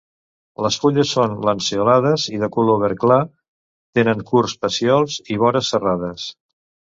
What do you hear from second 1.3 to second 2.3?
lanceolades